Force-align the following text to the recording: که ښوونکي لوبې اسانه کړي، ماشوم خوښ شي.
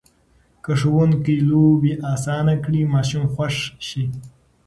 که 0.63 0.71
ښوونکي 0.79 1.35
لوبې 1.49 1.93
اسانه 2.13 2.53
کړي، 2.63 2.81
ماشوم 2.93 3.23
خوښ 3.33 3.55
شي. 3.87 4.03